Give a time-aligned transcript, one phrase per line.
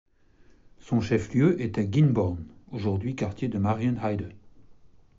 [0.79, 4.31] Son chef-lieu était Gimborn, aujourd'hui quartier de Marienheide.